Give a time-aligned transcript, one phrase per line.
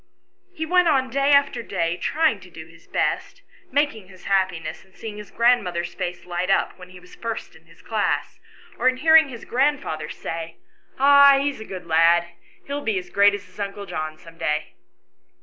[0.55, 4.83] He went on day after day trying to do his best, making his happi ness
[4.83, 8.39] in seeing his grandmother's face light up when he was first in his class,
[8.79, 10.57] or in hearing his grandfather say,
[10.97, 12.29] "Ah, he's a good lad;
[12.65, 13.63] he'll be as great as his 124 ANYHOW STORIES.
[13.63, 14.73] [STORY uncle John some day."